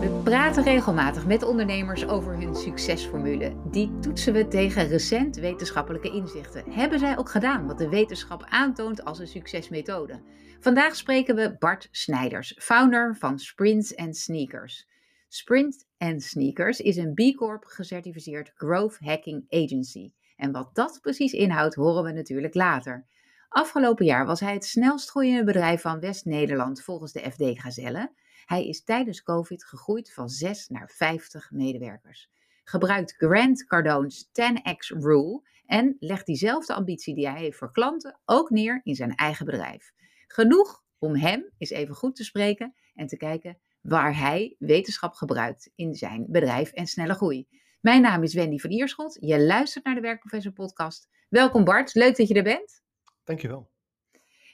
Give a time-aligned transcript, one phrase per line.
[0.00, 3.56] We praten regelmatig met ondernemers over hun succesformule.
[3.70, 6.72] Die toetsen we tegen recent wetenschappelijke inzichten.
[6.72, 10.20] Hebben zij ook gedaan wat de wetenschap aantoont als een succesmethode?
[10.58, 14.88] Vandaag spreken we Bart Snijders, founder van Sprints and Sneakers.
[15.28, 20.12] Sprint and Sneakers is een B Corp gecertificeerd growth hacking agency.
[20.36, 23.06] En wat dat precies inhoudt, horen we natuurlijk later.
[23.50, 28.12] Afgelopen jaar was hij het snelst groeiende bedrijf van West-Nederland volgens de FD Gazelle.
[28.44, 32.30] Hij is tijdens COVID gegroeid van 6 naar 50 medewerkers.
[32.64, 38.50] Gebruikt Grant Cardone's 10x Rule en legt diezelfde ambitie die hij heeft voor klanten ook
[38.50, 39.92] neer in zijn eigen bedrijf.
[40.26, 45.70] Genoeg om hem eens even goed te spreken en te kijken waar hij wetenschap gebruikt
[45.74, 47.48] in zijn bedrijf en snelle groei.
[47.80, 49.16] Mijn naam is Wendy van Ierschot.
[49.20, 51.08] Je luistert naar de Werkprofessor podcast.
[51.28, 52.82] Welkom Bart, leuk dat je er bent.
[53.24, 53.70] Dankjewel.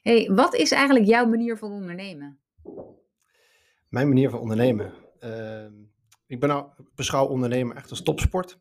[0.02, 2.40] Hey, wat is eigenlijk jouw manier van ondernemen?
[3.88, 4.92] Mijn manier van ondernemen.
[5.20, 5.66] Uh,
[6.26, 8.58] ik ben nou, beschouw ondernemen echt als topsport.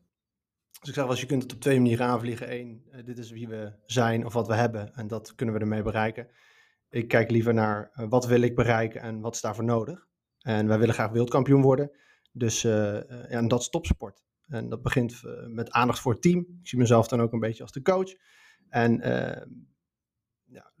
[0.80, 2.52] Dus ik zeg wel eens, je kunt het op twee manieren aanvliegen.
[2.52, 5.60] Eén, uh, dit is wie we zijn of wat we hebben en dat kunnen we
[5.60, 6.28] ermee bereiken.
[6.90, 10.06] Ik kijk liever naar uh, wat wil ik bereiken en wat is daarvoor nodig.
[10.40, 11.90] En wij willen graag wereldkampioen worden.
[12.32, 14.24] Dus uh, ja, en dat is topsport.
[14.46, 16.38] En dat begint met aandacht voor het team.
[16.38, 18.14] Ik zie mezelf dan ook een beetje als de coach.
[18.68, 19.48] En ehm,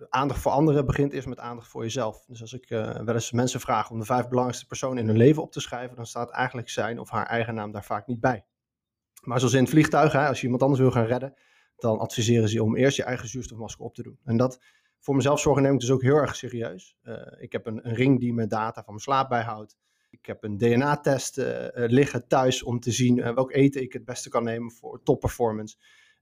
[0.08, 2.24] aandacht voor anderen begint eerst met aandacht voor jezelf.
[2.26, 5.16] Dus als ik uh, wel eens mensen vraag om de vijf belangrijkste personen in hun
[5.16, 8.20] leven op te schrijven, dan staat eigenlijk zijn of haar eigen naam daar vaak niet
[8.20, 8.44] bij.
[9.22, 11.34] Maar zoals in het vliegtuig, hè, als je iemand anders wil gaan redden,
[11.76, 14.18] dan adviseren ze je om eerst je eigen zuurstofmasker op te doen.
[14.24, 14.60] En dat
[15.00, 16.96] voor mezelf zorgen neem ik dus ook heel erg serieus.
[17.02, 19.76] Uh, ik heb een, een, ring die me data van mijn slaap bijhoudt.
[20.10, 24.28] Ik heb een DNA-test uh, liggen thuis om te zien welk eten ik het beste
[24.28, 25.76] kan nemen voor top performance.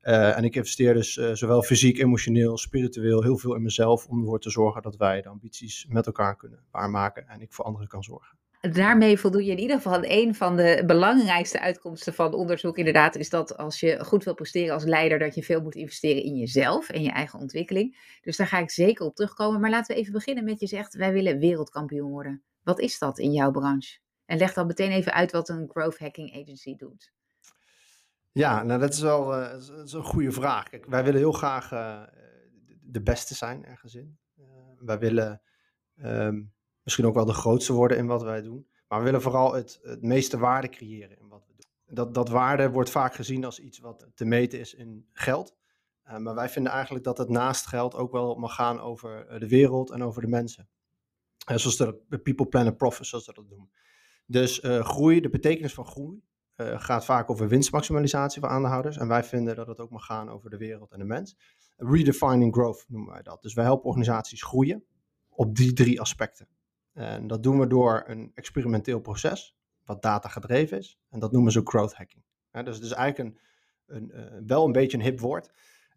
[0.05, 4.21] Uh, en ik investeer dus uh, zowel fysiek, emotioneel, spiritueel heel veel in mezelf om
[4.21, 7.89] ervoor te zorgen dat wij de ambities met elkaar kunnen waarmaken en ik voor anderen
[7.89, 8.39] kan zorgen.
[8.73, 12.79] Daarmee voldoe je in ieder geval een van de belangrijkste uitkomsten van onderzoek.
[12.79, 16.23] Inderdaad, is dat als je goed wil presteren als leider, dat je veel moet investeren
[16.23, 18.19] in jezelf en je eigen ontwikkeling.
[18.23, 19.61] Dus daar ga ik zeker op terugkomen.
[19.61, 22.43] Maar laten we even beginnen met je zegt, wij willen wereldkampioen worden.
[22.63, 23.99] Wat is dat in jouw branche?
[24.27, 27.13] En leg dan meteen even uit wat een growth hacking agency doet.
[28.35, 30.71] Ja, nou dat is wel uh, dat is een goede vraag.
[30.87, 32.03] Wij willen heel graag uh,
[32.83, 34.19] de beste zijn ergens in.
[34.39, 34.47] Uh,
[34.79, 35.43] wij willen
[35.97, 38.69] um, misschien ook wel de grootste worden in wat wij doen.
[38.89, 41.95] Maar we willen vooral het, het meeste waarde creëren in wat we doen.
[41.95, 45.57] Dat, dat waarde wordt vaak gezien als iets wat te meten is in geld.
[46.19, 49.91] maar wij vinden eigenlijk dat het naast geld ook wel mag gaan over de wereld
[49.91, 50.69] en over de mensen.
[51.47, 53.71] zoals de People Planet Profit, zoals dat doen.
[54.27, 56.23] Dus groei, de betekenis van groei,
[56.57, 58.97] uh, gaat vaak over winstmaximalisatie voor aandeelhouders.
[58.97, 61.37] En wij vinden dat het ook mag gaan over de wereld en de mens.
[61.77, 63.43] Redefining growth noemen wij dat.
[63.43, 64.85] Dus wij helpen organisaties groeien
[65.29, 66.49] op die drie aspecten.
[66.93, 70.99] En dat doen we door een experimenteel proces, wat data gedreven is.
[71.11, 72.23] En dat noemen ze growth hacking.
[72.53, 73.41] Ja, dus het is eigenlijk een,
[73.97, 75.51] een, uh, wel een beetje een hip woord.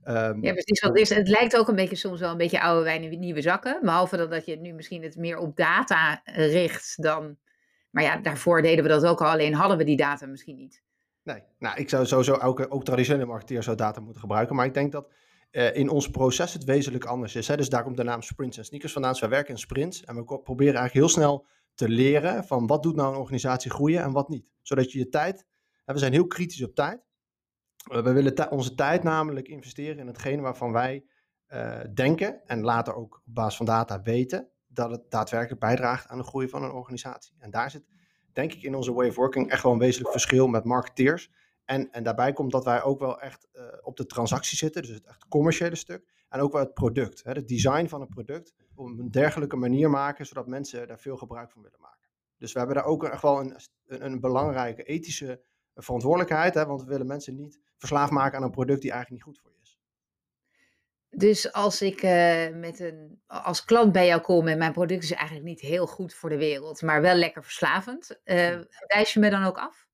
[0.05, 0.81] Um, ja, precies.
[0.81, 3.79] Het, het lijkt ook een beetje soms wel een beetje oude wijn in nieuwe zakken.
[3.81, 7.37] Behalve dat, dat je nu misschien het meer op data richt dan
[7.89, 10.83] maar ja, daarvoor deden we dat ook al, alleen hadden we die data misschien niet.
[11.23, 14.55] Nee, nou, ik zou sowieso ook, ook traditionele marketeers zo data moeten gebruiken.
[14.55, 15.11] Maar ik denk dat
[15.51, 17.45] uh, in ons proces het wezenlijk anders is.
[17.45, 19.11] Dus daar komt de naam sprints en sneakers vandaan.
[19.11, 22.83] Dus wij werken in sprints en we proberen eigenlijk heel snel te leren van wat
[22.83, 24.45] doet nou een organisatie groeien en wat niet.
[24.61, 25.45] Zodat je je tijd,
[25.85, 27.05] en we zijn heel kritisch op tijd.
[27.91, 31.05] Uh, we willen onze tijd namelijk investeren in hetgene waarvan wij
[31.47, 36.17] uh, denken en later ook op basis van data weten dat het daadwerkelijk bijdraagt aan
[36.17, 37.35] de groei van een organisatie.
[37.39, 37.85] En daar zit,
[38.33, 41.31] denk ik, in onze way of working echt wel een wezenlijk verschil met marketeers.
[41.65, 44.91] En, en daarbij komt dat wij ook wel echt uh, op de transactie zitten, dus
[44.91, 46.07] het echt commerciële stuk.
[46.29, 49.89] En ook wel het product, hè, het design van een product, op een dergelijke manier
[49.89, 52.07] maken, zodat mensen daar veel gebruik van willen maken.
[52.37, 53.55] Dus we hebben daar ook echt wel een,
[53.85, 55.41] een, een belangrijke ethische
[55.75, 59.35] verantwoordelijkheid, hè, want we willen mensen niet verslaafd maken aan een product die eigenlijk niet
[59.35, 59.56] goed voor je is.
[61.17, 65.11] Dus als ik uh, met een, als klant bij jou kom en mijn product is
[65.11, 69.29] eigenlijk niet heel goed voor de wereld, maar wel lekker verslavend, uh, wijs je me
[69.29, 69.87] dan ook af?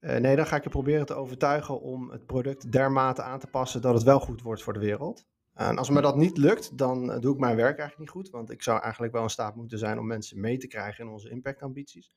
[0.00, 3.46] Uh, nee, dan ga ik je proberen te overtuigen om het product dermate aan te
[3.46, 5.26] passen dat het wel goed wordt voor de wereld.
[5.54, 8.50] En als me dat niet lukt, dan doe ik mijn werk eigenlijk niet goed, want
[8.50, 11.30] ik zou eigenlijk wel in staat moeten zijn om mensen mee te krijgen in onze
[11.30, 12.14] impactambities.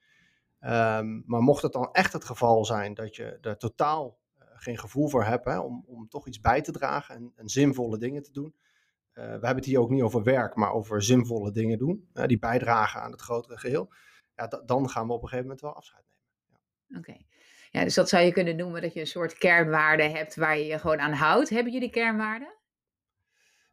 [0.61, 4.17] Um, maar mocht het dan echt het geval zijn dat je er totaal
[4.61, 7.97] geen gevoel voor heb hè, om, om toch iets bij te dragen en, en zinvolle
[7.97, 8.55] dingen te doen.
[9.13, 12.39] Uh, we hebben het hier ook niet over werk, maar over zinvolle dingen doen, die
[12.39, 13.93] bijdragen aan het grotere geheel.
[14.35, 16.23] Ja, dan gaan we op een gegeven moment wel afscheid nemen.
[16.47, 16.97] Ja.
[16.97, 17.09] Oké.
[17.09, 17.25] Okay.
[17.71, 20.65] Ja, dus dat zou je kunnen noemen dat je een soort kernwaarde hebt waar je
[20.65, 21.49] je gewoon aan houdt.
[21.49, 22.57] Hebben jullie kernwaarden?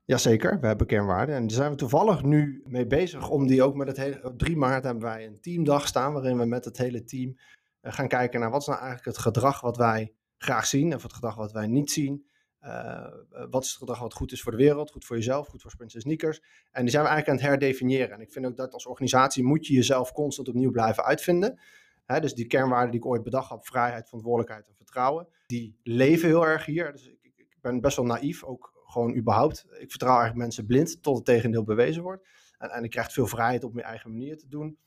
[0.04, 1.34] Jazeker, we hebben kernwaarden.
[1.34, 4.20] En daar zijn we toevallig nu mee bezig om die ook met het hele...
[4.22, 7.38] Op 3 maart hebben wij een teamdag staan waarin we met het hele team
[7.82, 11.12] gaan kijken naar wat is nou eigenlijk het gedrag wat wij graag zien of het
[11.12, 12.26] gedrag wat wij niet zien.
[12.62, 13.06] Uh,
[13.50, 15.70] wat is het gedrag wat goed is voor de wereld, goed voor jezelf, goed voor
[15.70, 16.42] Sprints Sneakers.
[16.70, 18.10] En die zijn we eigenlijk aan het herdefiniëren.
[18.10, 21.60] En ik vind ook dat als organisatie moet je jezelf constant opnieuw blijven uitvinden.
[22.04, 26.28] Hè, dus die kernwaarden die ik ooit bedacht heb, vrijheid, verantwoordelijkheid en vertrouwen, die leven
[26.28, 26.92] heel erg hier.
[26.92, 29.66] Dus ik, ik ben best wel naïef, ook gewoon überhaupt.
[29.78, 32.28] Ik vertrouw eigenlijk mensen blind tot het tegendeel bewezen wordt.
[32.58, 34.78] En, en je krijgt veel vrijheid op je eigen manier te doen.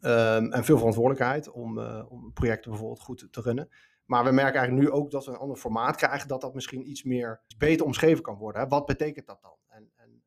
[0.00, 3.68] Um, en veel verantwoordelijkheid om, uh, om projecten bijvoorbeeld goed te runnen.
[4.04, 6.88] Maar we merken eigenlijk nu ook dat we een ander formaat krijgen, dat dat misschien
[6.88, 8.62] iets meer beter omschreven kan worden.
[8.62, 8.68] Hè?
[8.68, 9.56] Wat betekent dat dan?
[9.68, 10.22] En, en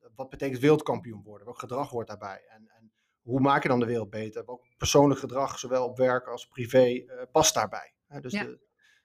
[0.00, 1.46] uh, wat betekent wereldkampioen worden?
[1.46, 2.44] Welk gedrag hoort daarbij?
[2.48, 4.44] En, en, hoe maak je dan de wereld beter?
[4.46, 7.94] Welk persoonlijk gedrag, zowel op werk als privé, uh, past daarbij?
[8.06, 8.20] Hè?
[8.20, 8.44] Dus, ja.
[8.44, 8.60] De,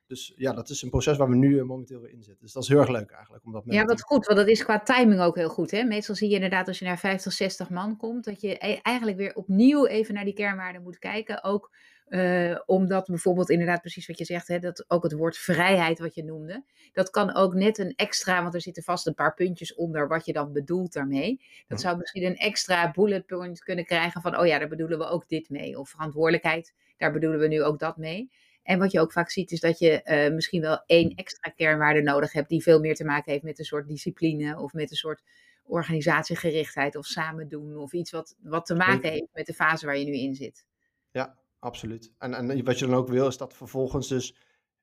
[0.08, 2.44] dus ja, dat is een proces waar we nu uh, momenteel weer in zitten.
[2.44, 3.46] Dus dat is heel erg leuk eigenlijk.
[3.46, 5.72] Om dat ja, wat goed, want dat is qua timing ook heel goed.
[5.72, 5.84] Hè?
[5.84, 9.18] Meestal zie je inderdaad als je naar 50, 60 man komt, dat je e-, eigenlijk
[9.18, 11.44] weer opnieuw even naar die kernwaarden moet kijken.
[11.44, 11.76] Ook
[12.10, 16.16] uh, omdat bijvoorbeeld inderdaad precies wat je zegt, hè, dat ook het woord vrijheid wat
[16.16, 16.64] je noemde,
[16.94, 20.26] dat kan ook net een extra, want er zitten vast een paar puntjes onder wat
[20.26, 21.42] je dan bedoelt daarmee.
[21.68, 25.06] Dat zou misschien een extra bullet point kunnen krijgen van, oh ja, daar bedoelen we
[25.06, 25.80] ook dit mee.
[25.80, 28.32] Of verantwoordelijkheid, daar bedoelen we nu ook dat mee.
[28.64, 32.02] En wat je ook vaak ziet is dat je uh, misschien wel één extra kernwaarde
[32.02, 34.98] nodig hebt die veel meer te maken heeft met een soort discipline of met een
[34.98, 35.24] soort
[35.64, 39.98] organisatiegerichtheid of samen doen of iets wat, wat te maken heeft met de fase waar
[39.98, 40.66] je nu in zit.
[41.12, 42.14] Ja, absoluut.
[42.18, 44.36] En, en wat je dan ook wil, is dat vervolgens dus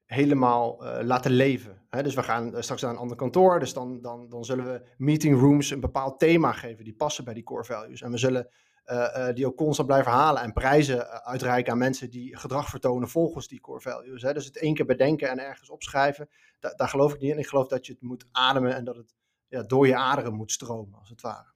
[0.05, 1.83] helemaal uh, laten leven.
[1.89, 2.03] Hè?
[2.03, 4.83] Dus we gaan uh, straks naar een ander kantoor, dus dan, dan, dan zullen we
[4.97, 8.03] meeting rooms een bepaald thema geven die passen bij die core values.
[8.03, 8.49] En we zullen
[8.87, 13.49] uh, die ook constant blijven halen en prijzen uitreiken aan mensen die gedrag vertonen volgens
[13.49, 14.23] die core values.
[14.23, 14.33] Hè?
[14.33, 16.29] Dus het één keer bedenken en ergens opschrijven,
[16.61, 17.39] da daar geloof ik niet in.
[17.39, 19.15] Ik geloof dat je het moet ademen en dat het
[19.49, 21.52] ja, door je aderen moet stromen, als het ware.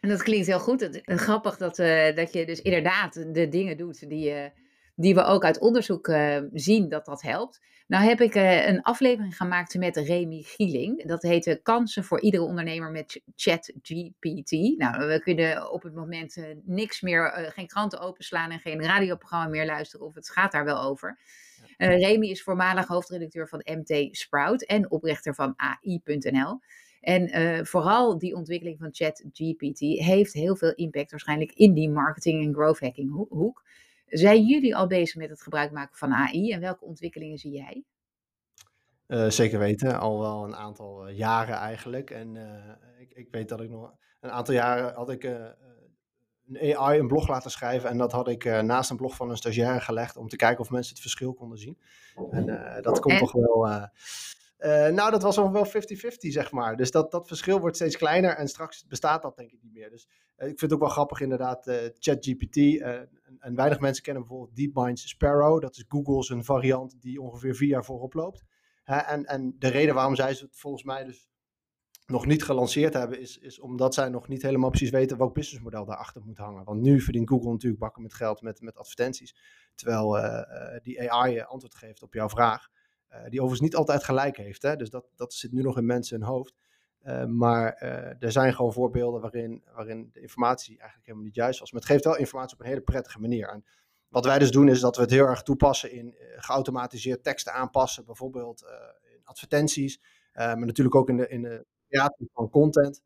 [0.00, 0.80] En dat klinkt heel goed.
[0.80, 4.44] Het, grappig dat, uh, dat je dus inderdaad de dingen doet die, uh,
[4.94, 7.60] die we ook uit onderzoek uh, zien dat dat helpt.
[7.86, 11.06] Nou heb ik een aflevering gemaakt met Remy Gieling.
[11.06, 14.50] Dat heette Kansen voor iedere ondernemer met ChatGPT.
[14.78, 19.66] Nou, we kunnen op het moment niks meer, geen kranten openslaan en geen radioprogramma meer
[19.66, 21.18] luisteren of het gaat daar wel over.
[21.76, 26.60] Remy is voormalig hoofdredacteur van MT Sprout en oprichter van AI.nl.
[27.00, 32.44] En uh, vooral die ontwikkeling van ChatGPT heeft heel veel impact waarschijnlijk in die marketing
[32.44, 33.64] en growth hacking hoek.
[34.06, 37.84] Zijn jullie al bezig met het gebruik maken van AI en welke ontwikkelingen zie jij?
[39.06, 42.10] Uh, zeker weten, al wel een aantal uh, jaren eigenlijk.
[42.10, 42.36] En
[42.98, 47.28] ik, ik, weet dat ik nog een aantal jaren had ik een AI een blog
[47.28, 47.90] laten schrijven.
[47.90, 50.70] En dat had ik naast een blog van een stagiaire gelegd om te kijken of
[50.70, 51.78] mensen het verschil konden zien.
[52.30, 52.46] En
[52.82, 53.20] dat komt en...
[53.20, 53.84] toch wel uh,
[54.94, 56.76] nou, dat was ongeveer 50-50, zeg maar.
[56.76, 59.90] Dus dat, dat verschil wordt steeds kleiner en straks bestaat dat denk ik niet meer.
[59.90, 60.08] Dus
[60.38, 62.56] uh, ik vind het ook wel grappig inderdaad, uh, ChatGPT.
[62.80, 65.60] En, en, weinig mensen kennen bijvoorbeeld DeepMind's Sparrow.
[65.60, 68.44] Dat is Google's een variant die ongeveer vier jaar voorop loopt.
[68.84, 71.28] en, en de reden waarom zij het volgens mij dus
[72.06, 75.84] nog niet gelanceerd hebben, is, is omdat zij nog niet helemaal precies weten welk businessmodel
[75.84, 76.64] daarachter moet hangen.
[76.64, 79.36] Want nu verdient Google natuurlijk bakken met geld met, met advertenties.
[79.74, 80.16] Terwijl
[80.82, 82.68] die AI antwoord geeft op jouw vraag.
[83.12, 84.62] Uh, die overigens niet altijd gelijk heeft.
[84.62, 84.76] Hè?
[84.76, 86.54] Dus dat, dat zit nu nog in mensen hun hoofd.
[87.02, 91.60] Uh, maar uh, er zijn gewoon voorbeelden waarin, waarin de informatie eigenlijk helemaal niet juist
[91.60, 91.72] was.
[91.72, 93.48] Maar het geeft wel informatie op een hele prettige manier.
[93.48, 93.64] En
[94.08, 98.04] wat wij dus doen is dat we het heel erg toepassen in geautomatiseerd teksten aanpassen.
[98.04, 98.64] Bijvoorbeeld
[99.14, 100.00] in advertenties.
[100.32, 103.02] maar natuurlijk ook in de, in de creatie van content.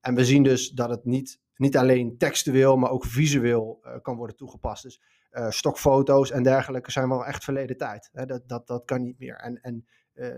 [0.00, 4.36] En we zien dus dat het niet, niet alleen textueel, maar ook visueel kan worden
[4.36, 4.82] toegepast.
[4.82, 5.00] Dus
[5.32, 8.10] uh, stokfoto's en dergelijke zijn wel echt verleden tijd.
[8.12, 8.26] Hè?
[8.26, 9.36] Dat, dat, dat kan niet meer.
[9.36, 10.28] En, en uh,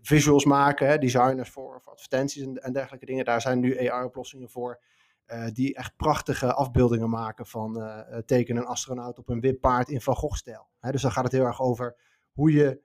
[0.00, 0.98] visuals maken, hè?
[0.98, 4.82] designers voor, voor advertenties en, en, dergelijke dingen, daar zijn nu AR-oplossingen voor.
[5.26, 10.00] Uh, die echt prachtige afbeeldingen maken van teken een astronaut op een wit paard in
[10.00, 10.68] Van Gogh-stijl.
[10.80, 11.96] Dus dan gaat het heel erg over
[12.32, 12.80] hoe je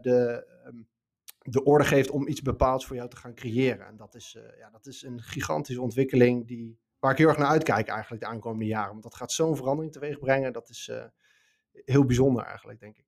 [0.00, 0.88] de, um,
[1.38, 3.86] de orde geeft om iets bepaalds voor jou te gaan creëren.
[3.86, 7.48] En dat is, ja, dat is een gigantische ontwikkeling die waar ik heel erg naar
[7.48, 8.90] uitkijk eigenlijk de aankomende jaren.
[8.90, 10.52] Want dat gaat zo'n verandering teweeg brengen.
[10.52, 11.04] Dat is uh,
[11.72, 13.04] heel bijzonder eigenlijk, denk ik.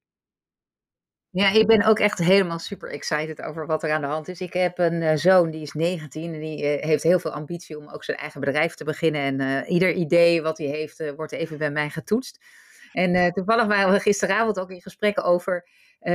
[1.30, 4.40] Ja, ik ben ook echt helemaal super excited over wat er aan de hand is.
[4.40, 7.78] Ik heb een uh, zoon, die is 19 en die uh, heeft heel veel ambitie
[7.78, 9.40] om ook zijn eigen bedrijf te beginnen.
[9.40, 12.44] En ieder idee wat hij heeft, wordt even bij mij getoetst.
[12.92, 15.68] En toevallig waren we gisteravond ook in gesprekken over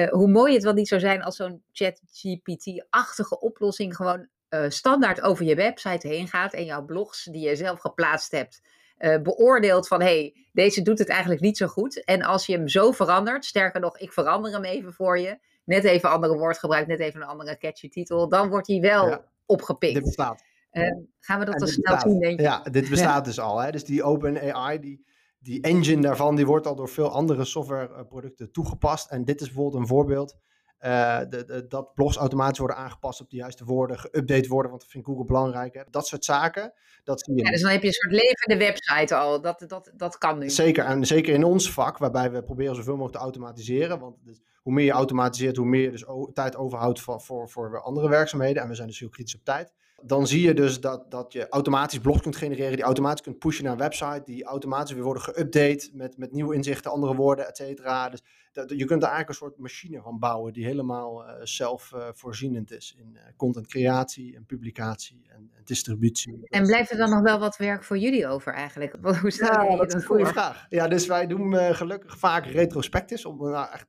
[0.10, 5.46] hoe mooi het wel niet zou zijn als zo'n ChatGPT-achtige oplossing gewoon uh, standaard over
[5.46, 8.62] je website heen gaat en jouw blogs die je zelf geplaatst hebt,
[9.00, 12.04] uh, beoordeelt van hey, deze doet het eigenlijk niet zo goed.
[12.04, 15.84] En als je hem zo verandert, sterker nog, ik verander hem even voor je, net
[15.84, 19.94] even andere woord gebruikt, net even een andere catchy titel, dan wordt hij wel opgepikt.
[19.94, 20.44] Dit bestaat.
[20.72, 20.84] Uh,
[21.20, 22.46] gaan we dat dan snel zien, denk je?
[22.46, 23.60] Ja, dit bestaat dus al.
[23.60, 23.72] Hè?
[23.72, 25.06] Dus die OpenAI, die,
[25.40, 29.12] die engine daarvan, die wordt al door veel andere softwareproducten toegepast.
[29.12, 30.38] En dit is bijvoorbeeld een voorbeeld
[30.82, 34.82] uh, de, de, dat blogs automatisch worden aangepast op de juiste woorden, geüpdate worden, want
[34.82, 35.74] dat vindt Google belangrijk.
[35.74, 35.82] Hè?
[35.90, 37.44] Dat soort zaken, dat zie je.
[37.44, 40.50] Ja, dus dan heb je een soort levende website al, dat, dat, dat kan nu.
[40.50, 44.42] Zeker, en zeker in ons vak, waarbij we proberen zoveel mogelijk te automatiseren, want dus,
[44.62, 48.62] hoe meer je automatiseert, hoe meer je dus tijd overhoudt voor, voor, voor andere werkzaamheden,
[48.62, 49.74] en we zijn dus heel kritisch op tijd.
[50.02, 53.64] Dan zie je dus dat, dat je automatisch blogs kunt genereren, die automatisch kunt pushen
[53.64, 57.58] naar een website, die automatisch weer worden geüpdate met, met nieuwe inzichten, andere woorden, et
[57.58, 58.10] cetera.
[58.10, 62.72] Dus dat, je kunt er eigenlijk een soort machine van bouwen die helemaal uh, zelfvoorzienend
[62.72, 66.40] is in uh, contentcreatie en publicatie en, en, distributie.
[66.44, 68.96] En blijft er dan nog wel wat werk voor jullie over eigenlijk?
[69.02, 70.66] Hoe ja, dat is een goede vraag.
[70.70, 73.88] Ja, dus wij doen uh, gelukkig vaak retrospectives om nou echt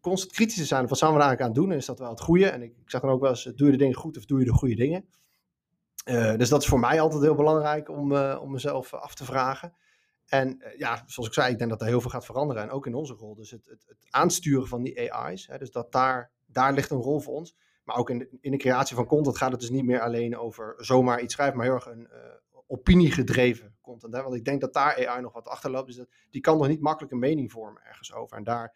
[0.00, 0.86] constant kritisch te zijn.
[0.86, 1.72] Wat zijn we eigenlijk aan het doen?
[1.72, 2.48] En is dat wel het goede?
[2.48, 4.38] En ik, ik zeg dan ook wel eens, doe je de dingen goed of doe
[4.38, 5.04] je de goede dingen?
[6.08, 9.24] Uh, dus dat is voor mij altijd heel belangrijk om, uh, om mezelf af te
[9.24, 9.76] vragen.
[10.26, 12.62] En ja, zoals ik zei, ik denk dat er heel veel gaat veranderen.
[12.62, 13.34] En ook in onze rol.
[13.34, 15.46] Dus het, het, het aansturen van die AI's.
[15.46, 17.56] Hè, dus dat daar, daar ligt een rol voor ons.
[17.84, 20.38] Maar ook in de, in de creatie van content gaat het dus niet meer alleen
[20.38, 22.08] over zomaar iets schrijven, maar heel erg een
[22.68, 24.14] opiniegedreven content.
[24.14, 24.22] Hè?
[24.22, 25.86] Want ik denk dat daar AI nog wat achterloopt.
[25.86, 28.36] Dus dat, die kan nog niet makkelijk een mening vormen ergens over.
[28.36, 28.74] En daar.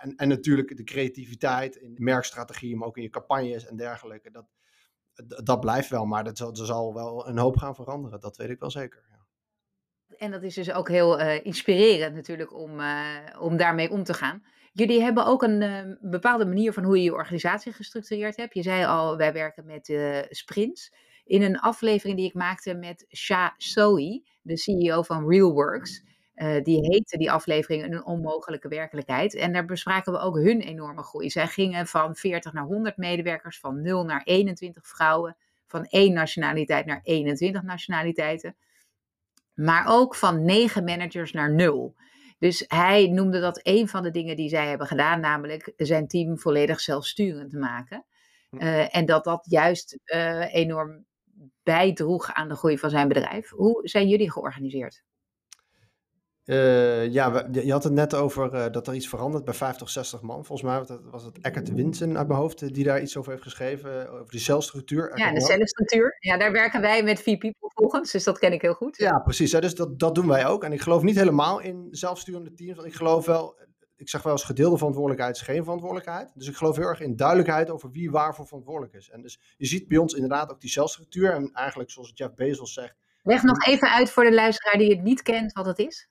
[0.00, 4.30] En, en natuurlijk de creativiteit in de merkstrategie, maar ook in je campagnes en dergelijke.
[4.30, 4.46] Dat,
[5.44, 8.20] dat blijft wel, maar dat zal, er zal wel een hoop gaan veranderen.
[8.20, 9.04] Dat weet ik wel zeker.
[9.10, 9.26] Ja.
[10.16, 14.14] En dat is dus ook heel uh, inspirerend natuurlijk om, uh, om daarmee om te
[14.14, 14.42] gaan.
[14.72, 18.54] Jullie hebben ook een uh, bepaalde manier van hoe je je organisatie gestructureerd hebt.
[18.54, 19.92] Je zei al, wij werken met
[20.28, 20.92] sprints.
[21.24, 26.02] In een aflevering die ik maakte met Sha Sohi, de CEO van RealWorks,
[26.34, 29.34] uh, die heette die aflevering Een onmogelijke werkelijkheid.
[29.34, 31.30] En daar bespraken we ook hun enorme groei.
[31.30, 35.36] Zij gingen van 40 naar 100 medewerkers, van 0 naar 21 vrouwen,
[35.66, 38.56] van één nationaliteit naar 21 nationaliteiten.
[39.54, 41.94] Maar ook van 9 managers naar 0.
[42.38, 46.38] Dus hij noemde dat een van de dingen die zij hebben gedaan, namelijk zijn team
[46.38, 48.04] volledig zelfsturend te maken.
[48.50, 51.04] Uh, en dat dat juist uh, enorm
[51.62, 53.50] bijdroeg aan de groei van zijn bedrijf.
[53.50, 55.02] Hoe zijn jullie georganiseerd?
[56.46, 60.20] Uh, ja, je had het net over uh, dat er iets verandert bij 50, 60
[60.20, 60.44] man.
[60.44, 63.42] Volgens mij was het Eckert Winsen uit mijn hoofd eh, die daar iets over heeft
[63.42, 65.18] geschreven, over die celstructuur.
[65.18, 66.16] Ja, de celstructuur.
[66.18, 68.96] Ja, daar werken wij met vier people volgens, dus dat ken ik heel goed.
[68.96, 69.52] Ja, precies.
[69.52, 70.64] Hè, dus dat, dat doen wij ook.
[70.64, 73.58] En ik geloof niet helemaal in zelfsturende teams, want ik geloof wel,
[73.96, 76.32] ik zeg wel eens gedeelde verantwoordelijkheid is geen verantwoordelijkheid.
[76.34, 79.10] Dus ik geloof heel erg in duidelijkheid over wie waarvoor verantwoordelijk is.
[79.10, 82.72] En dus je ziet bij ons inderdaad ook die celstructuur en eigenlijk zoals Jeff Bezos
[82.72, 82.96] zegt.
[83.22, 86.08] Leg nog even uit voor de luisteraar die het niet kent wat het is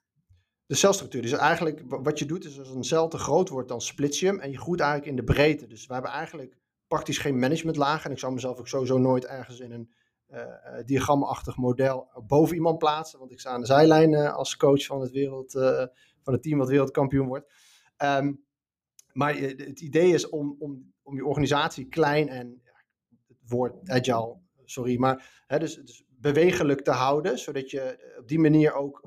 [0.73, 1.21] de celstructuur.
[1.21, 4.25] Dus eigenlijk wat je doet is als een cel te groot wordt, dan splits je
[4.25, 5.67] hem en je groeit eigenlijk in de breedte.
[5.67, 8.05] Dus we hebben eigenlijk praktisch geen managementlaag.
[8.05, 9.93] En ik zou mezelf ook sowieso nooit ergens in een
[10.29, 10.39] uh,
[10.85, 13.19] diagramachtig model boven iemand plaatsen.
[13.19, 15.51] Want ik sta aan de zijlijn uh, als coach van het, wereld,
[16.21, 17.53] van het team wat wereldkampioen wordt.
[17.97, 18.45] Um,
[19.11, 22.61] maar het idee is om, om, om je organisatie klein en
[23.27, 28.39] het woord agile, sorry, maar hè, dus, dus bewegelijk te houden, zodat je op die
[28.39, 29.01] manier ook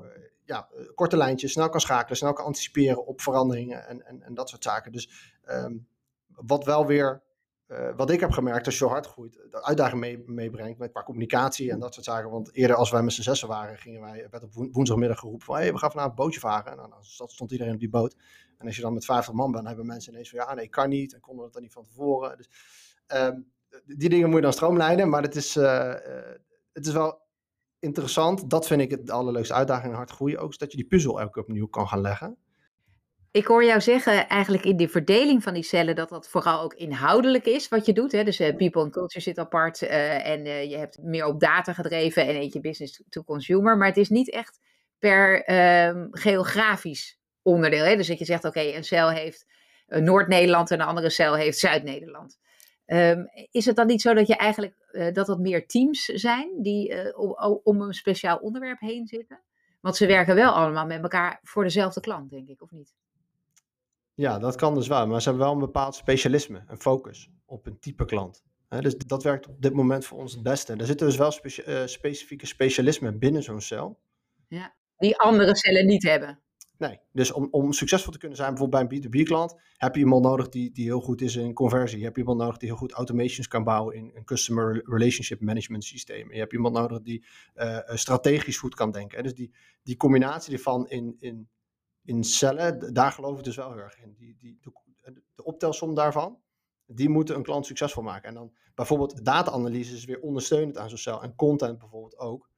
[0.47, 4.33] ja, eh, korte lijntjes, snel kan schakelen, snel kan anticiperen op veranderingen en, en, en
[4.33, 4.91] dat soort zaken.
[4.91, 5.87] Dus um,
[6.27, 7.21] wat wel weer,
[7.67, 11.03] uh, wat ik heb gemerkt als je hard groeit, de uitdaging mee, meebrengt met qua
[11.03, 12.29] communicatie en dat soort zaken.
[12.29, 15.55] Want eerder als wij met z'n zessen waren, gingen wij, werd op woensdagmiddag geroepen van,
[15.55, 16.71] hey, we gaan vanavond een bootje varen.
[16.71, 18.15] En dan stond iedereen op die boot.
[18.57, 20.89] En als je dan met 50 man bent, hebben mensen ineens van, ja, nee, kan
[20.89, 21.13] niet.
[21.13, 22.37] En konden het dan niet van tevoren.
[22.37, 22.49] Dus
[23.07, 23.51] um,
[23.85, 25.55] die dingen moet je dan stroomlijnen, maar het is,
[26.73, 27.26] het is wel
[27.87, 28.49] interessant.
[28.49, 30.51] Dat vind ik de allerleukste uitdaging in hard groeien ook.
[30.51, 32.37] Is dat je die puzzel elke opnieuw kan gaan leggen.
[33.31, 36.73] Ik hoor jou zeggen eigenlijk in de verdeling van die cellen dat dat vooral ook
[36.73, 38.11] inhoudelijk is wat je doet.
[38.11, 38.23] Hè?
[38.23, 41.73] Dus uh, people and culture zit apart uh, en uh, je hebt meer op data
[41.73, 43.77] gedreven en eentje business to consumer.
[43.77, 44.59] Maar het is niet echt
[44.99, 47.85] per ehm, geografisch onderdeel.
[47.85, 47.95] Hè?
[47.95, 49.45] Dus dat je zegt oké, een cel heeft
[49.87, 52.37] Noord-Nederland en een andere cel heeft Zuid-Nederland.
[52.87, 56.61] Um, is het dan niet zo dat je eigenlijk uh, dat het meer teams zijn
[56.61, 59.41] die uh, om, om, een speciaal onderwerp heen zitten?
[59.81, 62.95] Want ze werken wel allemaal met elkaar voor dezelfde klant, denk ik, of niet?
[64.13, 65.07] Ja, dat kan dus wel.
[65.07, 68.43] Maar ze hebben wel een bepaald specialisme, een focus op een type klant.
[68.69, 70.73] He, dus dat werkt op dit moment voor ons het beste.
[70.73, 73.99] Er zitten dus wel spe uh, specifieke specialismen binnen zo'n cel.
[74.47, 76.39] Ja, die andere cellen niet hebben.
[76.77, 79.99] Nee, dus om, om succesvol te kunnen zijn, bijvoorbeeld bij een B2B klant, heb je
[80.01, 81.97] iemand nodig die, die heel goed is in conversie.
[81.97, 85.83] Je hebt iemand nodig die heel goed automations kan bouwen in een customer relationship management
[85.83, 86.31] systeem.
[86.31, 89.23] je hebt iemand nodig die uh, strategisch goed kan denken.
[89.23, 89.53] Dus die,
[89.83, 91.49] die combinatie ervan in, in,
[92.03, 94.15] in cellen, daar geloof ik dus wel heel erg in.
[94.17, 94.59] Die, die,
[95.35, 96.39] de, optelsom daarvan.
[96.85, 98.29] die moeten een klant succesvol maken.
[98.29, 102.49] En dan bijvoorbeeld data-analyse is weer ondersteunend aan Sociaal en content bijvoorbeeld ook.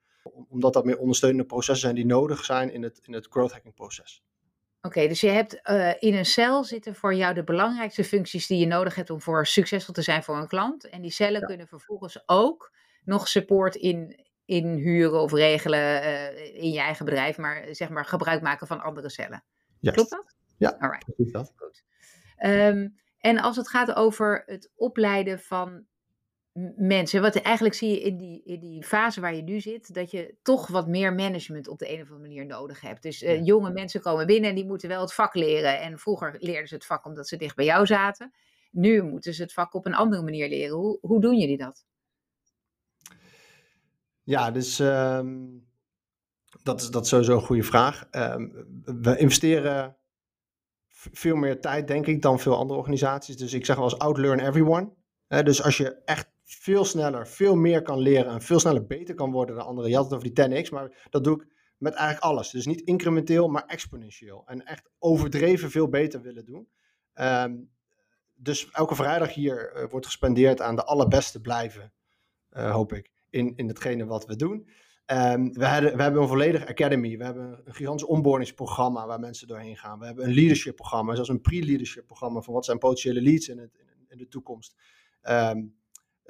[0.50, 3.74] Omdat dat meer ondersteunende processen zijn die nodig zijn in het, in het growth hacking
[3.74, 4.24] proces.
[4.82, 8.60] Oké, dus je hebt uh, in een cel zitten voor jou de belangrijkste functies die
[8.60, 10.90] je nodig hebt om voor succesvol te zijn voor een klant.
[10.90, 12.72] En die cellen kunnen vervolgens ook
[13.04, 18.42] nog support in, inhuren of regelen uh, in je eigen bedrijf, maar zeg maar gebruik
[18.42, 19.44] maken van andere cellen.
[19.80, 19.94] Yes.
[19.94, 20.36] Klopt dat?
[20.58, 21.06] Ja, Alright.
[21.06, 21.54] precies dat.
[21.56, 21.84] Goed.
[22.46, 25.86] Um, en als het gaat over het opleiden van
[26.76, 30.12] mensen, wat eigenlijk zie je in die, in die fase waar je nu zit, dat
[30.12, 33.02] je toch wat meer management op de een of andere manier nodig hebt.
[33.02, 35.80] Dus uh, jonge mensen komen binnen en die moeten wel het vak leren.
[35.80, 38.34] En vroeger leerden ze het vak omdat ze dicht bij jou zaten.
[38.72, 40.76] Nu moeten ze het vak op een andere manier leren.
[40.76, 41.86] Hoe, hoe doen jullie dat?
[44.24, 45.68] Ja, dus um,
[46.64, 48.08] dat, is, dat is sowieso een goede vraag.
[48.12, 49.98] Um, we investeren
[50.90, 53.38] veel meer tijd, denk ik, dan veel andere organisaties.
[53.38, 54.94] Dus ik zeg wel eens outlearn everyone.
[55.28, 59.32] dus als je echt veel sneller, veel meer kan leren en veel sneller beter kan
[59.32, 59.90] worden dan anderen.
[59.90, 62.50] Je had het over die 10x, maar dat doe ik met eigenlijk alles.
[62.50, 64.44] Dus niet incrementeel, maar exponentieel.
[64.46, 66.68] En echt overdreven veel beter willen doen.
[67.16, 67.70] Um,
[68.36, 71.94] dus elke vrijdag hier uh, wordt gespendeerd aan de allerbeste blijven,
[72.52, 74.70] uh, hoop ik, in, in hetgene wat we doen.
[75.06, 77.18] Um, we, hebben, we hebben een volledige academy.
[77.18, 80.00] We hebben een gigantisch onboardingsprogramma waar mensen doorheen gaan.
[80.00, 83.58] We hebben een leadership programma, zelfs een pre-leadership programma van wat zijn potentiële leads in,
[83.58, 84.76] het, in de toekomst.
[85.24, 85.79] Um,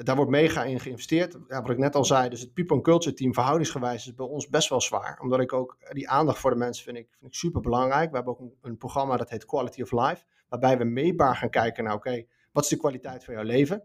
[0.03, 1.37] daar wordt mega in geïnvesteerd.
[1.47, 4.25] Ja, wat ik net al zei, dus het people and culture team verhoudingsgewijs is bij
[4.25, 5.19] ons best wel zwaar.
[5.21, 8.09] Omdat ik ook die aandacht voor de mensen vind ik, vind ik super belangrijk.
[8.09, 10.23] We hebben ook een, een, programma dat heet Quality of Life.
[10.49, 13.83] Waarbij we meetbaar gaan kijken naar, oké, wat is de kwaliteit van jouw leven?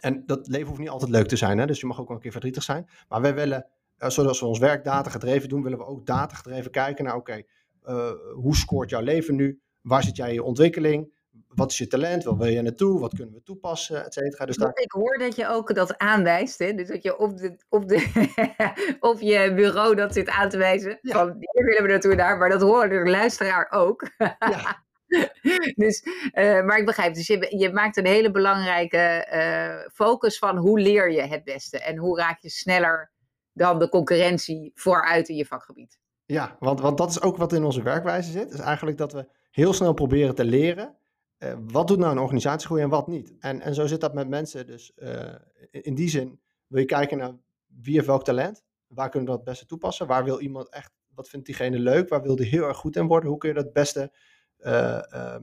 [0.00, 1.66] En dat leven hoeft niet altijd leuk te zijn, hè?
[1.66, 2.88] dus je mag ook wel een keer verdrietig zijn.
[3.08, 3.66] Maar wij willen
[3.98, 7.16] uh, zoals we ons werk data gedreven doen, willen we ook data gedreven kijken naar,
[7.16, 7.42] oké,
[7.88, 9.60] uh, hoe scoort jouw leven nu?
[9.80, 11.12] Waar zit jij in je ontwikkeling?
[11.48, 12.24] Wat is je talent?
[12.24, 13.00] Waar wil je naartoe?
[13.00, 14.04] Wat kunnen we toepassen?
[14.04, 14.46] Et cetera.
[14.46, 14.70] Dus daar...
[14.74, 16.58] Ik hoor dat je ook dat aanwijst.
[16.58, 16.72] Hè?
[16.72, 18.26] Dus dat je op, de, op, de,
[19.10, 20.98] op je bureau dat zit aan te wijzen.
[21.02, 21.12] Ja.
[21.12, 22.38] Van hier willen we naartoe daar.
[22.38, 24.10] Maar dat horen de luisteraar ook.
[24.18, 24.84] Ja.
[25.82, 30.56] dus, uh, maar ik begrijp, dus je, je maakt een hele belangrijke uh, focus van
[30.56, 33.10] hoe leer je het beste en hoe raak je sneller
[33.52, 35.98] dan de concurrentie vooruit in je vakgebied.
[36.26, 38.52] Ja, want, want dat is ook wat in onze werkwijze zit.
[38.52, 40.96] Is eigenlijk dat we heel snel proberen te leren.
[41.42, 43.34] Uh, wat doet nou een organisatie groeien en wat niet?
[43.38, 44.66] En, en zo zit dat met mensen.
[44.66, 45.34] Dus uh,
[45.70, 47.32] in die zin wil je kijken naar
[47.66, 48.64] wie heeft welk talent.
[48.86, 50.06] Waar kunnen we dat het beste toepassen?
[50.06, 52.08] Waar wil iemand echt, wat vindt diegene leuk?
[52.08, 53.28] Waar wil die heel erg goed in worden?
[53.28, 54.12] Hoe kun je dat het beste
[54.58, 55.36] uh,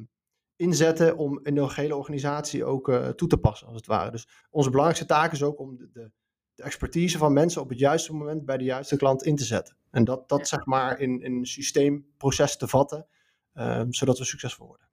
[0.56, 4.12] inzetten om in de hele organisatie ook toe te passen, als het ware?
[4.12, 6.12] Dus onze belangrijkste taak is ook om de, de
[6.58, 9.78] de expertise van mensen op het juiste moment bij de juiste klant in te zetten.
[9.92, 13.08] En dat, dat zeg maar in, in een systeemproces te vatten,
[13.54, 14.87] um, zodat we succesvol worden.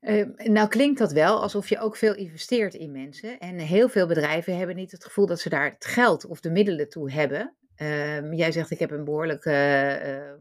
[0.00, 3.38] Uh, nou klinkt dat wel alsof je ook veel investeert in mensen.
[3.38, 6.50] En heel veel bedrijven hebben niet het gevoel dat ze daar het geld of de
[6.50, 7.54] middelen toe hebben.
[7.76, 10.32] Uh, jij zegt ik heb een behoorlijk uh,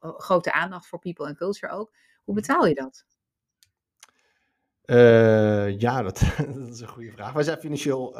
[0.00, 1.92] grote aandacht voor people en culture ook.
[2.24, 3.04] Hoe betaal je dat?
[4.82, 6.22] Eh, ja, dat,
[6.54, 7.32] dat, is een goede vraag.
[7.32, 8.16] Wij zijn financieel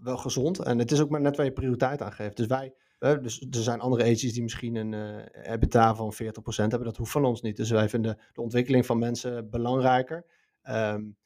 [0.00, 0.58] wel gezond.
[0.58, 2.36] En het is ook maar net waar je prioriteit aan geeft.
[2.36, 2.74] Dus wij,
[3.12, 6.16] dus er zijn andere agencies die misschien een uh, EBITDA van 40%
[6.54, 6.84] hebben.
[6.84, 7.56] Dat hoeft van ons niet.
[7.56, 10.24] Dus wij vinden de ontwikkeling van mensen belangrijker.
[10.68, 11.16] Um,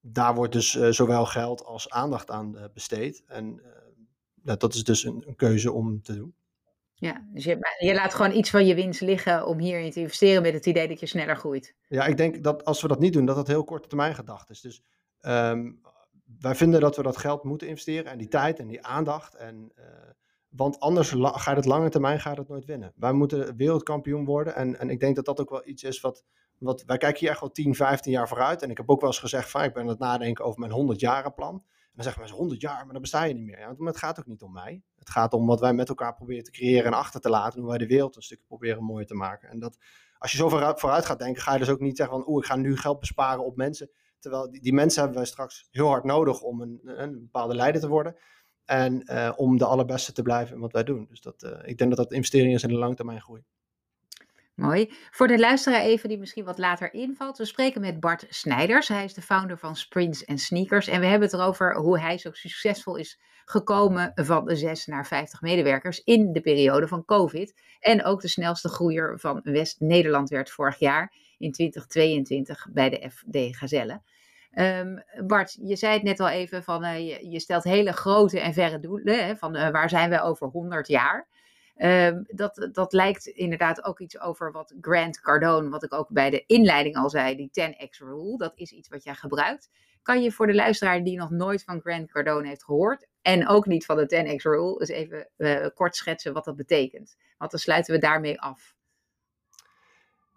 [0.00, 3.22] daar wordt dus uh, zowel geld als aandacht aan uh, besteed.
[3.26, 3.62] En
[4.34, 6.34] dat is dus een, een, keuze om te doen.
[6.94, 10.42] Ja, dus je, je, laat gewoon iets van je winst liggen om hierin te investeren
[10.42, 11.74] met het idee dat je sneller groeit.
[11.88, 14.50] Ja, ik denk dat als we dat niet doen, dat dat heel korte termijn gedacht
[14.50, 14.60] is.
[14.60, 14.82] Dus
[15.20, 15.80] um,
[16.38, 19.34] wij vinden dat we dat geld moeten investeren en die tijd en die aandacht.
[19.34, 19.72] En,
[20.56, 22.92] want anders gaat het lange termijn gaat het nooit winnen.
[22.96, 24.54] Wij moeten wereldkampioen worden.
[24.54, 26.24] En, en ik denk dat dat ook wel iets is wat,
[26.58, 26.82] wat.
[26.86, 28.62] Wij kijken hier echt wel 10, 15 jaar vooruit.
[28.62, 30.72] En ik heb ook wel eens gezegd: van ik ben aan het nadenken over mijn
[30.72, 31.54] 100 jaren plan.
[31.54, 33.58] En dan zeggen mensen 100 jaar, maar dan besta je niet meer.
[33.58, 34.82] Ja, maar het gaat ook niet om mij.
[34.96, 37.60] Het gaat om wat wij met elkaar proberen te creëren en achter te laten.
[37.60, 39.48] Hoe wij de wereld een stukje proberen mooier te maken.
[39.48, 39.78] En dat,
[40.18, 42.42] als je zo vooruit, vooruit gaat denken, ga je dus ook niet zeggen van, oeh,
[42.42, 43.90] ik ga nu geld besparen op mensen
[44.22, 47.80] Terwijl die, die, mensen hebben wij straks heel hard nodig om een, een bepaalde leider
[47.80, 48.16] te worden.
[48.64, 51.06] En uh, om de allerbeste te blijven in wat wij doen.
[51.10, 53.42] Dus dat, uh, ik denk dat dat investering is in de langetermijn groei.
[54.54, 54.92] Mooi.
[55.10, 57.38] Voor de luisteraar even die misschien wat later invalt.
[57.38, 58.88] We spreken met Bart Snijders.
[58.88, 60.86] Hij is de founder van Sprints en Sneakers.
[60.86, 65.06] En we hebben het erover hoe hij zo succesvol is gekomen van de 6 naar
[65.06, 67.60] 50 medewerkers in de periode van COVID.
[67.80, 73.56] En ook de snelste groeier van West-Nederland werd vorig jaar in 2022 bij de FD
[73.56, 74.02] Gazelle.
[74.54, 78.52] Um, Bart, je zei het net al even van uh, je, stelt hele grote en
[78.52, 79.26] verre doelen.
[79.26, 81.28] Hè, van uh, waar zijn we over 100 jaar?
[81.76, 86.30] Ehm, dat, dat lijkt inderdaad ook iets over wat Grant Cardone, wat ik ook bij
[86.30, 89.70] de inleiding al zei, die 10x rule, dat is iets wat jij gebruikt.
[90.02, 93.66] Kan je voor de luisteraar die nog nooit van Grant Cardone heeft gehoord en ook
[93.66, 97.16] niet van de 10x rule, eens even uh, kort schetsen wat dat betekent?
[97.38, 98.74] Want dan sluiten we daarmee af.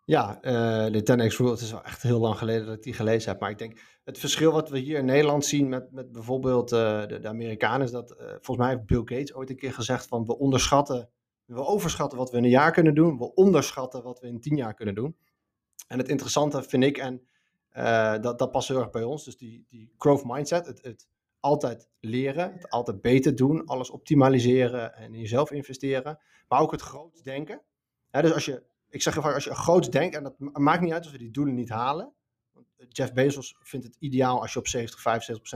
[0.05, 2.93] Ja, uh, de 10x rule, het is wel echt heel lang geleden dat ik die
[2.93, 3.39] gelezen heb.
[3.39, 7.05] Maar ik denk, het verschil wat we hier in Nederland zien met, met bijvoorbeeld uh,
[7.07, 10.25] de, Amerikanen, is dat, uh, volgens mij heeft Bill Gates ooit een keer gezegd van,
[10.25, 11.09] we onderschatten,
[11.45, 14.55] we overschatten wat we in een jaar kunnen doen, we onderschatten wat we in tien
[14.55, 15.17] jaar kunnen doen.
[15.87, 17.27] En het interessante vind ik, en
[18.21, 21.07] dat, dat past heel erg bij ons, dus die, die growth mindset, het, het
[21.39, 26.81] altijd leren, het altijd beter doen, alles optimaliseren en in jezelf investeren, maar ook het
[26.81, 27.61] groot denken.
[28.11, 28.63] dus als je
[28.95, 31.31] ik zeg vaak, als je groot denkt, en dat maakt niet uit als we die
[31.31, 32.13] doelen niet halen.
[32.89, 34.99] Jeff Bezos vindt het ideaal als je op 70,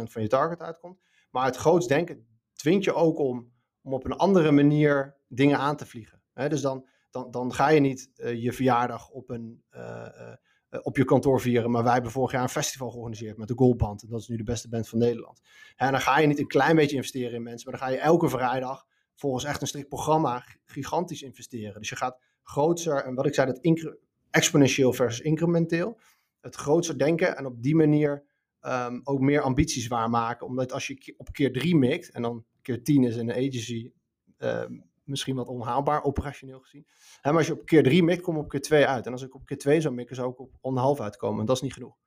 [0.04, 1.00] 75% van je target uitkomt.
[1.32, 5.76] Maar het groots denken dwingt je ook om, om op een andere manier dingen aan
[5.76, 6.22] te vliegen.
[6.34, 10.36] dus dan, dan, dan ga je niet uh, je verjaardag op, een, uh,
[10.82, 11.72] op je kantoor vieren.
[11.72, 14.04] Maar wij hebben vorig jaar een festival georganiseerd met de Goldband.
[14.04, 15.42] En dat is nu de beste band van Nederland.
[15.76, 17.70] En dan ga je niet een klein beetje investeren in mensen.
[17.70, 21.80] Maar dan ga je elke vrijdag volgens echt een strikt programma gigantisch investeren.
[21.80, 23.88] Dus je gaat groter, en wat ik zei, dat
[24.30, 26.00] exponentieel versus incrementeel.
[26.42, 28.24] Het grootser denken en op die manier
[28.62, 30.48] um, ook meer ambities waarmaken.
[30.48, 33.92] Omdat als je op keer drie mikt, en dan keer tien is in een agency
[34.38, 36.88] um, misschien wat onhaalbaar, operationeel gezien.
[37.22, 39.06] Hè, maar als je op keer drie mikt, kom je op keer twee uit.
[39.06, 41.40] En als ik op keer twee zou mikken, zou ik op onhalf uitkomen.
[41.40, 41.98] En dat is niet genoeg.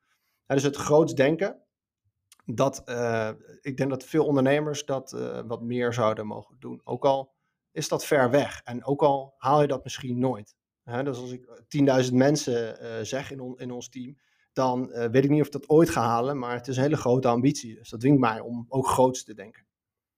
[0.47, 1.63] Dus het groots denken,
[2.45, 6.81] dat, uh, ik denk dat veel ondernemers dat uh, wat meer zouden mogen doen.
[6.85, 7.32] Ook al
[7.73, 8.61] is dat ver weg.
[8.65, 10.55] En ook al haal je dat misschien nooit.
[10.83, 11.47] Hè, dus als ik
[12.07, 14.19] 10.000 mensen uh, zeg in, on, in ons team,
[14.53, 16.83] dan uh, weet ik niet of ik dat ooit ga halen, maar het is een
[16.83, 17.75] hele grote ambitie.
[17.75, 19.67] Dus dat dwingt mij om ook groots te denken.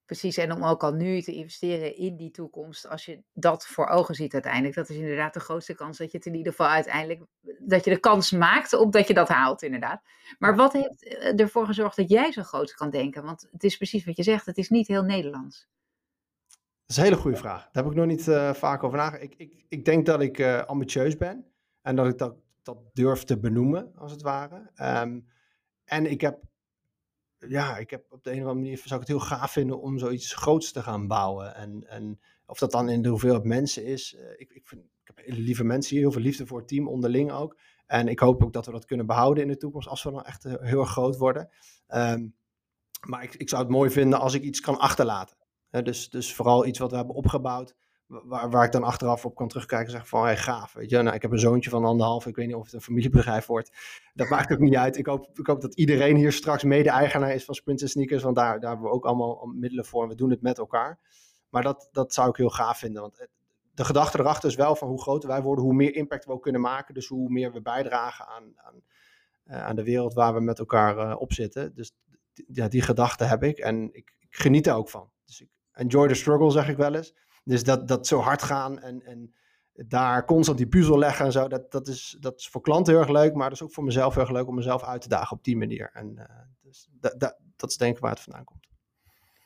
[0.06, 3.86] Precies, en om ook al nu te investeren in die toekomst, als je dat voor
[3.86, 6.68] ogen ziet uiteindelijk, dat is inderdaad de grootste kans dat je het in ieder geval
[6.68, 7.22] uiteindelijk,
[7.58, 10.02] dat je de kans maakt op dat je dat haalt inderdaad.
[10.38, 13.24] Maar wat heeft eh, ervoor gezorgd dat jij zo groot kan denken?
[13.24, 15.68] Want het is precies wat je zegt, het is niet heel Nederlands.
[16.86, 17.68] Dat is een hele goede vraag.
[17.72, 19.22] Daar heb ik nog niet uh, vaak over nagedacht.
[19.22, 21.46] Ik, ik, ik denk dat ik uh, ambitieus ben
[21.82, 24.70] en dat ik dat, dat durf te benoemen, als het ware.
[25.02, 25.26] Um,
[25.84, 26.42] en ik heb,
[27.38, 29.80] ja, ik heb op de een of andere manier zou ik het heel gaaf vinden
[29.80, 31.54] om zoiets groots te gaan bouwen.
[31.54, 34.14] En, en of dat dan in de hoeveelheid mensen is.
[34.14, 36.68] Uh, ik, ik, vind, ik heb hele lieve mensen hier, heel veel liefde voor het
[36.68, 37.58] team, onderling ook.
[37.86, 40.24] En ik hoop ook dat we dat kunnen behouden in de toekomst als we dan
[40.24, 41.48] echt heel erg groot worden.
[41.88, 42.34] Um,
[43.06, 45.36] maar ik, ik zou het mooi vinden als ik iets kan achterlaten
[45.82, 47.74] dus, dus vooral iets wat we hebben opgebouwd,
[48.06, 51.02] waar, waar ik dan achteraf op kan terugkijken en zeggen van, hey, gaaf, weet je,
[51.02, 53.70] nou, ik heb een zoontje van anderhalf, ik weet niet of het een familiebedrijf wordt,
[54.14, 54.96] dat maakt ook niet uit.
[54.96, 58.60] Ik hoop, ik hoop dat iedereen hier straks mede-eigenaar is van Sprint Sneakers, want daar,
[58.60, 60.98] daar hebben we ook allemaal middelen voor en we doen het met elkaar.
[61.48, 63.26] Maar dat, dat zou ik heel gaaf vinden, want
[63.74, 66.42] de gedachte erachter is wel van hoe groter wij worden, hoe meer impact we ook
[66.42, 68.82] kunnen maken, dus hoe meer we bijdragen aan, aan,
[69.46, 71.74] uh, aan de wereld waar we met elkaar uh, op zitten.
[71.74, 71.92] Dus
[72.46, 75.10] ja, die gedachte heb ik en ik, ik geniet er ook van.
[75.24, 77.14] Dus ik, enjoy the struggle, zeg ik wel eens.
[77.44, 79.34] Dus dat, dat zo hard gaan en, en
[79.74, 83.02] daar constant die puzzel leggen en zo, dat, dat, is, dat is voor klanten heel
[83.02, 85.08] erg leuk, maar dat is ook voor mezelf heel erg leuk om mezelf uit te
[85.08, 85.90] dagen op die manier.
[85.92, 86.24] En uh,
[86.62, 86.88] dus
[87.56, 88.66] dat, is denk ik waar het vandaan komt.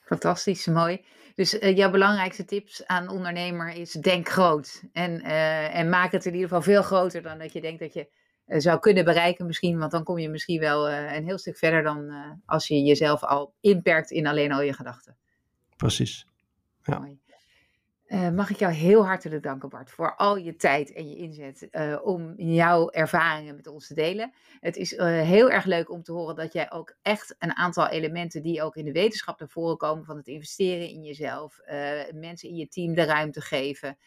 [0.00, 1.04] Fantastisch, mooi.
[1.34, 4.82] Dus uh, jouw belangrijkste tips aan ondernemer is denk groot.
[4.92, 7.92] En, uh, en maak het in ieder geval veel groter dan dat je denkt dat
[7.92, 8.10] je
[8.46, 9.78] zou kunnen bereiken misschien.
[9.78, 12.12] Want dan kom je misschien wel een heel stuk verder dan
[12.46, 15.18] als je jezelf al inperkt in alleen al je gedachten.
[15.78, 16.26] Precies.
[16.82, 17.08] Ja.
[18.06, 21.68] Uh, mag ik jou heel hartelijk danken, Bart, voor al je tijd en je inzet
[21.70, 24.32] uh, om jouw ervaringen met ons te delen.
[24.60, 27.88] Het is uh, heel erg leuk om te horen dat jij ook echt een aantal
[27.88, 31.60] elementen die ook in de wetenschap naar voren komen, van het investeren in jezelf,
[32.14, 33.98] mensen in je team de ruimte geven,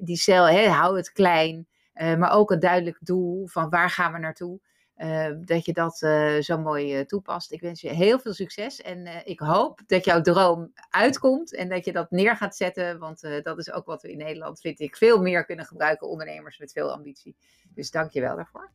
[0.00, 4.18] die cel, hè, hou het klein, maar ook een duidelijk doel van waar gaan we
[4.18, 4.60] naartoe.
[4.98, 7.52] Uh, dat je dat uh, zo mooi uh, toepast.
[7.52, 11.84] Ik wens je heel veel succes en ik hoop dat jouw droom uitkomt en dat
[11.84, 14.96] je dat neer gaat zetten, want dat is ook wat we in Nederland, vind ik,
[14.96, 17.36] veel meer kunnen gebruiken, ondernemers met veel ambitie.
[17.74, 18.70] Dus dank je wel daarvoor.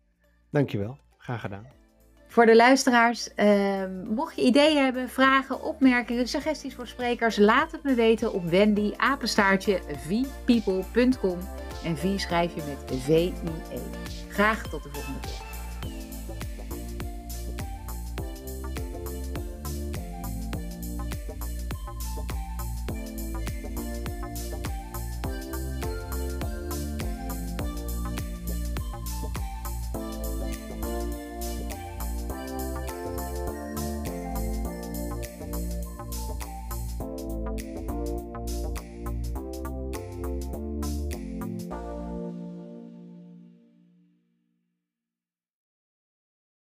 [0.49, 1.67] Dank je wel, graag gedaan.
[2.31, 7.83] Voor de luisteraars, ehm, mocht je ideeën hebben, vragen, opmerkingen, suggesties voor sprekers, laat het
[7.83, 11.39] me weten op wendy apenstaartje vpeople.com
[11.83, 13.79] en V schrijf je met V-I-E.
[14.29, 15.50] Graag tot de volgende keer.